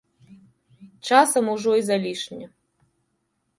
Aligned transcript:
Часам 1.09 1.45
ужо 1.53 1.71
і 1.83 1.85
залішне. 1.91 2.45